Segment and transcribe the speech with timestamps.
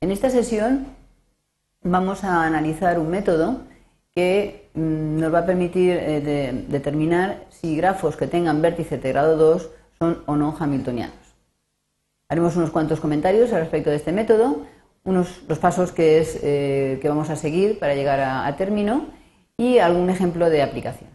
[0.00, 0.86] En esta sesión
[1.82, 3.62] vamos a analizar un método
[4.14, 9.36] que mm, nos va a permitir eh, determinar si grafos que tengan vértice de grado
[9.36, 11.16] 2 son o no hamiltonianos.
[12.28, 14.66] Haremos unos cuantos comentarios al respecto de este método,
[15.02, 19.06] unos los pasos que, es, eh, que vamos a seguir para llegar a término
[19.56, 21.10] y algún ejemplo de aplicación.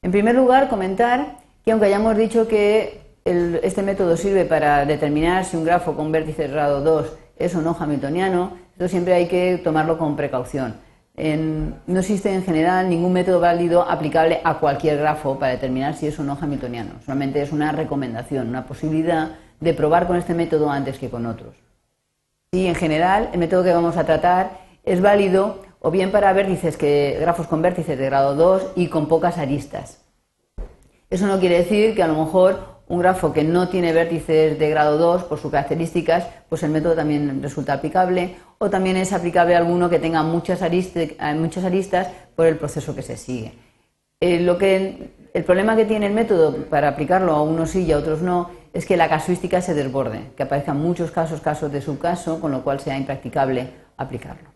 [0.00, 5.56] En primer lugar, comentar que aunque hayamos dicho que este método sirve para determinar si
[5.56, 9.98] un grafo con vértice grado 2 es o no hamiltoniano, esto siempre hay que tomarlo
[9.98, 10.74] con precaución.
[11.14, 16.18] no existe en general ningún método válido aplicable a cualquier grafo para determinar si es
[16.18, 16.94] o no hamiltoniano.
[17.04, 21.54] Solamente es una recomendación, una posibilidad de probar con este método antes que con otros.
[22.50, 26.76] Y en general, el método que vamos a tratar es válido o bien para vértices
[26.76, 30.00] que, grafos con vértices de grado 2 y con pocas aristas.
[31.08, 34.68] Eso no quiere decir que a lo mejor un grafo que no tiene vértices de
[34.68, 39.54] grado 2 por sus características, pues el método también resulta aplicable o también es aplicable
[39.54, 43.54] a alguno que tenga muchas, aristas, muchas aristas por el proceso que se sigue.
[44.20, 47.92] Eh, lo que, el problema que tiene el método para aplicarlo a unos sí y
[47.92, 51.80] a otros no es que la casuística se desborde, que aparezcan muchos casos, casos de
[51.80, 54.50] subcaso, con lo cual sea impracticable aplicarlo.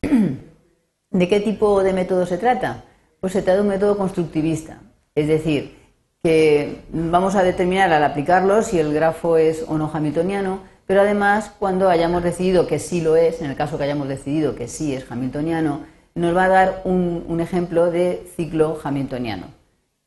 [1.10, 2.84] ¿De qué tipo de método se trata?
[3.20, 4.80] Pues se trata de un método constructivista,
[5.14, 5.83] es decir,
[6.24, 11.52] que vamos a determinar al aplicarlo si el grafo es o no hamiltoniano, pero además
[11.58, 14.94] cuando hayamos decidido que sí lo es, en el caso que hayamos decidido que sí
[14.94, 15.80] es hamiltoniano,
[16.14, 19.48] nos va a dar un, ejemplo de ciclo hamiltoniano.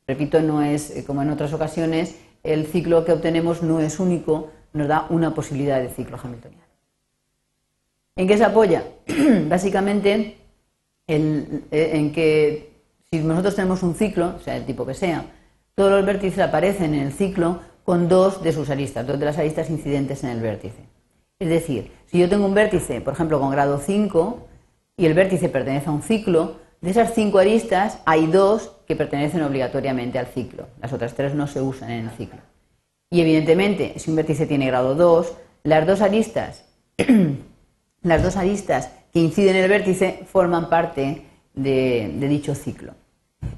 [0.08, 4.50] Repito, no es eh, como en otras ocasiones, el ciclo que obtenemos no es único,
[4.72, 6.66] nos da una posibilidad de ciclo hamiltoniano.
[8.16, 8.82] ¿En qué se apoya?
[9.48, 10.36] Básicamente
[11.06, 12.72] eh, en que
[13.08, 15.24] si nosotros tenemos un ciclo, sea el tipo que sea,
[15.78, 19.38] todos los vértices aparecen en el ciclo con dos de sus aristas, dos de las
[19.38, 20.88] aristas incidentes en el vértice.
[21.38, 24.48] Es decir, si yo tengo un vértice, por ejemplo, con grado 5,
[24.96, 29.40] y el vértice pertenece a un ciclo, de esas cinco aristas hay dos que pertenecen
[29.42, 30.66] obligatoriamente al ciclo.
[30.82, 32.40] Las otras tres no se usan en el ciclo.
[33.08, 36.64] Y evidentemente, si un vértice tiene grado 2, las dos aristas
[38.02, 41.24] las dos aristas que inciden en el vértice forman parte
[41.54, 42.94] de, dicho ciclo.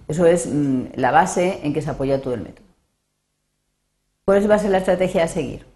[0.08, 2.66] Eso es mm, la base en que se apoya todo el método.
[4.24, 5.66] ¿Cuál va a la estrategia a seguir?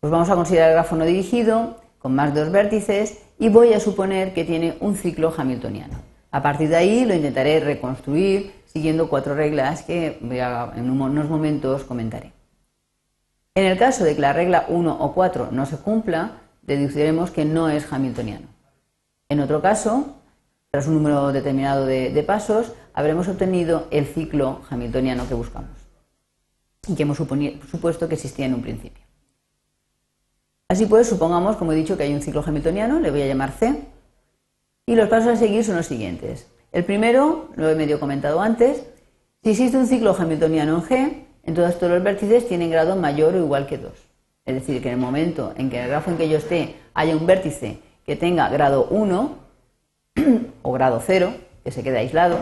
[0.00, 3.80] Pues vamos a considerar el grafo no dirigido con más dos vértices y voy a
[3.80, 5.94] suponer que tiene un ciclo hamiltoniano.
[6.30, 12.32] A partir de ahí lo intentaré reconstruir siguiendo cuatro reglas que en unos momentos comentaré.
[13.54, 17.46] En el caso de que la regla 1 o 4 no se cumpla, deduciremos que
[17.46, 18.48] no es hamiltoniano.
[19.30, 20.16] En otro caso,
[20.76, 25.70] tras un número determinado de, pasos, habremos obtenido el ciclo hamiltoniano que buscamos
[26.86, 29.02] y que hemos supuesto que existía en un principio.
[30.68, 33.52] Así pues, supongamos, como he dicho, que hay un ciclo hamiltoniano, le voy a llamar
[33.52, 33.84] C,
[34.84, 36.46] y los pasos a seguir son los siguientes.
[36.72, 38.84] El primero, lo he medio comentado antes,
[39.42, 43.38] si existe un ciclo hamiltoniano en G, entonces todos los vértices tienen grado mayor o
[43.38, 43.92] igual que 2.
[44.44, 47.16] Es decir, que en el momento en que el grafo en que yo esté haya
[47.16, 49.45] un vértice que tenga grado 1
[50.62, 51.32] o grado 0,
[51.64, 52.38] que se quede aislado,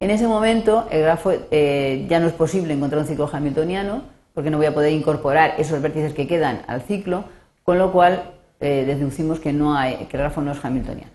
[0.00, 4.02] en ese momento el grafo eh, ya no es posible encontrar un ciclo hamiltoniano
[4.32, 7.24] porque no voy a poder incorporar esos vértices que quedan al ciclo,
[7.64, 11.10] con lo cual eh, deducimos que, no hay, que el grafo no es hamiltoniano.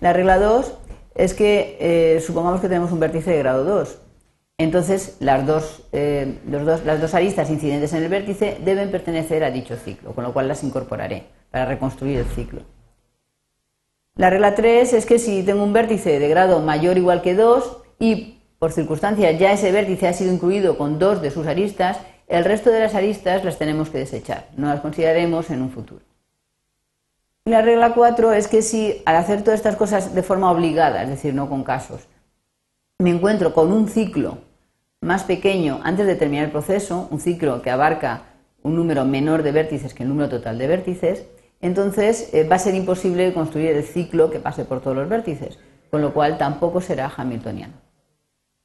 [0.00, 0.72] La regla 2
[1.14, 3.98] es que eh, supongamos que tenemos un vértice de grado 2.
[4.56, 9.76] Entonces, las dos, eh, las dos aristas incidentes en el vértice deben pertenecer a dicho
[9.76, 12.62] ciclo, con lo cual las incorporaré para reconstruir el ciclo.
[14.16, 17.34] La regla 3 es que si tengo un vértice de grado mayor o igual que
[17.34, 21.98] 2 y por circunstancias ya ese vértice ha sido incluido con dos de sus aristas,
[22.28, 26.04] el resto de las aristas las tenemos que desechar, no las consideraremos en un futuro.
[27.44, 31.02] Y la regla 4 es que si al hacer todas estas cosas de forma obligada,
[31.02, 32.06] es decir, no con casos,
[33.00, 34.38] me encuentro con un ciclo
[35.00, 38.22] más pequeño antes de terminar el proceso, un ciclo que abarca
[38.62, 41.24] un número menor de vértices que el número total de vértices,
[41.64, 45.58] entonces eh, va a ser imposible construir el ciclo que pase por todos los vértices,
[45.90, 47.72] con lo cual tampoco será hamiltoniano.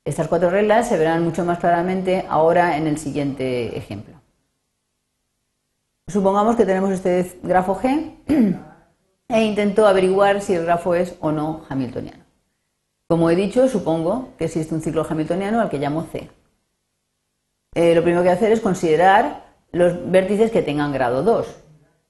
[0.04, 4.16] Estas cuatro reglas se verán mucho más claramente ahora en el siguiente ejemplo.
[6.10, 8.16] Supongamos que tenemos este grafo G
[9.30, 12.26] e intento averiguar si el grafo es o no hamiltoniano.
[13.08, 16.30] Como he dicho, supongo que existe un ciclo hamiltoniano al que llamo C.
[17.76, 21.69] Eh, lo primero que hacer es considerar los vértices que tengan grado 2.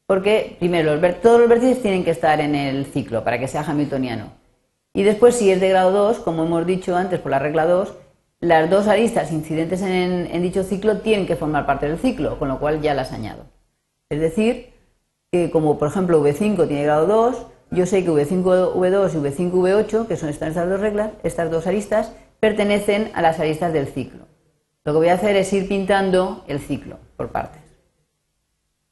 [0.09, 4.31] Porque, primero, todos los vértices tienen que estar en el ciclo para que sea hamiltoniano.
[4.91, 7.93] Y después, si es de grado 2, como hemos dicho antes por la regla 2,
[8.39, 12.59] las dos aristas incidentes en, dicho ciclo tienen que formar parte del ciclo, con lo
[12.59, 13.45] cual ya las añado.
[14.09, 14.73] Es decir,
[15.31, 20.17] que como por ejemplo V5 tiene grado 2, yo sé que V5V2 y V5V8, que
[20.17, 24.25] son estas dos reglas, estas dos aristas, pertenecen a las aristas del ciclo.
[24.85, 27.68] Lo que voy a hacer es ir pintando el ciclo por partes.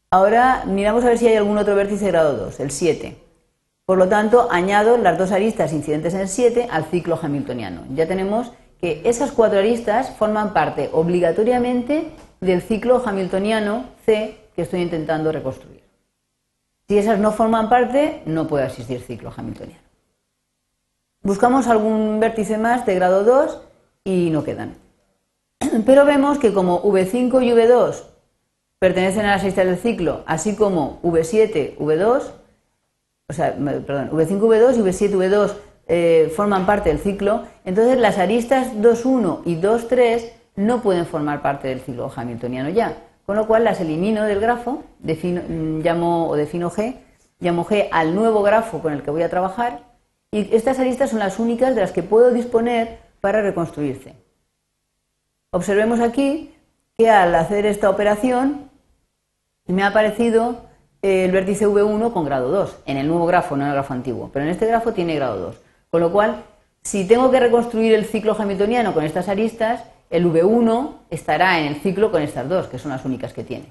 [0.10, 3.18] Ahora miramos a ver si hay algún otro vértice de grado 2, el 7.
[3.86, 7.84] Por lo tanto, añado las dos aristas incidentes en el 7 al ciclo hamiltoniano.
[7.94, 14.82] Ya tenemos que esas cuatro aristas forman parte obligatoriamente del ciclo hamiltoniano C que estoy
[14.82, 15.84] intentando reconstruir.
[16.88, 19.82] Si esas no forman parte, no puede existir ciclo hamiltoniano.
[21.22, 23.62] Buscamos algún vértice más de grado 2
[24.06, 24.76] y no quedan.
[25.86, 28.17] Pero vemos que como V5 y V2
[28.80, 32.32] pertenecen a las aristas del ciclo, así como V7, V2,
[33.30, 35.54] o sea, perdón, V5, V2 y V7, V2
[35.88, 41.68] eh, forman parte del ciclo, entonces las aristas 2.1 y 2.3 no pueden formar parte
[41.70, 46.36] del ciclo hamiltoniano ya, con lo cual las elimino del grafo, defino, mm, llamo o
[46.36, 46.98] defino G,
[47.40, 49.82] llamo G al nuevo grafo con el que voy a trabajar
[50.32, 54.16] y estas aristas son las únicas de las que puedo disponer para reconstruirse.
[55.52, 56.54] Observemos aquí
[56.98, 58.67] que al hacer esta operación
[59.74, 60.62] me ha aparecido
[61.02, 64.30] el vértice V1 con grado 2, en el nuevo grafo, no en el grafo antiguo,
[64.34, 65.56] pero en este grafo tiene grado 2.
[65.90, 66.44] Con lo cual,
[66.82, 71.76] si tengo que reconstruir el ciclo hamiltoniano con estas aristas, el V1 estará en el
[71.76, 73.66] ciclo con estas dos, que son las únicas que tiene.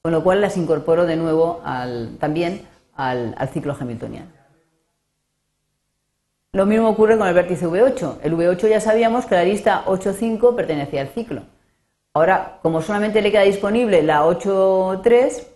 [0.00, 1.60] Con lo cual las incorporo de nuevo
[2.18, 2.62] también
[2.94, 4.30] al, al ciclo hamiltoniano.
[6.52, 8.18] Lo mismo ocurre con el vértice V8.
[8.22, 11.42] El V8 ya sabíamos que la arista 8,5 pertenecía al ciclo.
[12.14, 15.46] Ahora, como solamente le queda disponible la 8,3,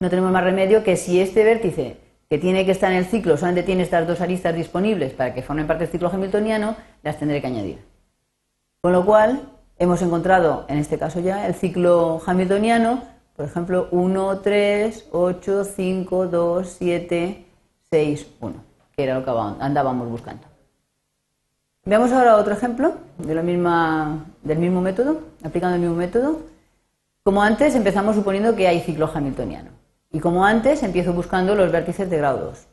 [0.00, 1.96] no tenemos más remedio que si este vértice
[2.28, 5.42] que tiene que estar en el ciclo solamente tiene estas dos aristas disponibles para que
[5.42, 7.78] formen parte del ciclo hamiltoniano, las tendré que añadir.
[8.80, 9.48] Con lo cual,
[9.78, 13.02] hemos encontrado, en este caso ya, el ciclo hamiltoniano,
[13.36, 17.46] por ejemplo, 1, 3, 8, 5, 2, 7,
[17.90, 18.64] 6, 1,
[18.96, 19.30] que era lo que
[19.62, 20.47] andábamos buscando.
[21.84, 26.40] Veamos ahora otro ejemplo del mismo método, aplicando el mismo método.
[27.22, 29.70] Como antes, empezamos suponiendo que hay ciclo hamiltoniano.
[30.10, 32.66] Y como antes, empiezo buscando los vértices de grado 2.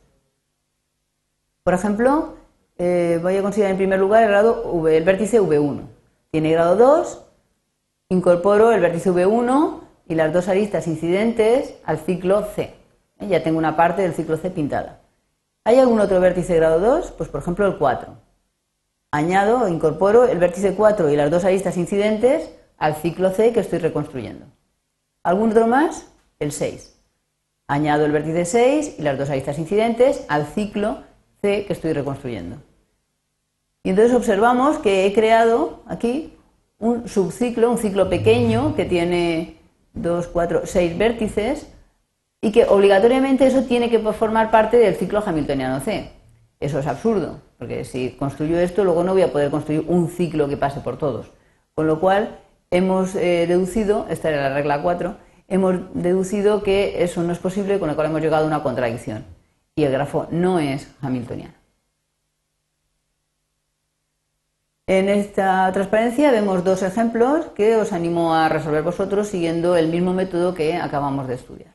[1.62, 2.34] Por ejemplo,
[2.78, 5.80] eh, voy a considerar en primer lugar el, grado el vértice V1.
[6.30, 7.22] Tiene grado 2,
[8.10, 12.74] incorporo el vértice V1 y las dos aristas incidentes al ciclo C.
[13.18, 13.28] ¿Eh?
[13.28, 15.00] Ya tengo una parte del ciclo C pintada.
[15.64, 17.12] ¿Hay algún otro vértice de grado 2?
[17.12, 18.25] Pues por ejemplo el 4.
[19.16, 23.78] Añado incorporo el vértice 4 y las dos aristas incidentes al ciclo C que estoy
[23.78, 24.44] reconstruyendo.
[25.22, 26.06] ¿Algún otro más?
[26.38, 26.94] El 6.
[27.66, 30.98] Añado el vértice 6 y las dos aristas incidentes al ciclo
[31.40, 32.58] C que estoy reconstruyendo.
[33.84, 36.36] Y entonces observamos que he creado aquí
[36.78, 39.56] un subciclo, un ciclo pequeño que tiene
[39.94, 41.66] 2, 4, 6 vértices
[42.42, 46.15] y que obligatoriamente eso tiene que formar parte del ciclo hamiltoniano C.
[46.66, 50.48] Eso es absurdo, porque si construyo esto, luego no voy a poder construir un ciclo
[50.48, 51.30] que pase por todos.
[51.76, 52.40] Con lo cual,
[52.72, 55.16] hemos eh, deducido, esta era la regla 4,
[55.46, 59.24] hemos deducido que eso no es posible, con lo cual hemos llegado a una contradicción.
[59.76, 61.54] Y el grafo no es hamiltoniano.
[64.88, 70.12] En esta transparencia vemos dos ejemplos que os animo a resolver vosotros siguiendo el mismo
[70.12, 71.74] método que acabamos de estudiar.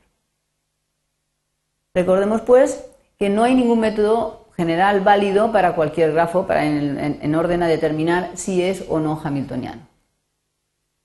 [1.94, 2.84] Recordemos, pues,
[3.18, 8.30] que no hay ningún método general válido para cualquier grafo para en orden a determinar
[8.34, 9.92] si es o no hamiltoniano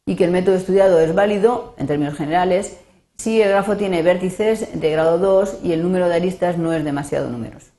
[0.07, 2.79] y que el método estudiado es válido, en términos generales,
[3.17, 6.83] si el grafo tiene vértices de grado 2 y el número de aristas no es
[6.83, 7.76] demasiado numeroso.